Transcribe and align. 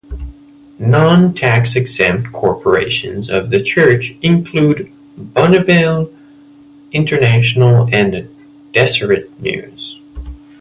Non-tax-exempt 0.79 2.31
corporations 2.31 3.29
of 3.29 3.51
the 3.51 3.61
church 3.61 4.15
include 4.23 4.91
Bonneville 5.15 6.11
International 6.91 7.87
and 7.93 8.11
the 8.11 8.27
Deseret 8.71 9.29
News. 9.39 9.99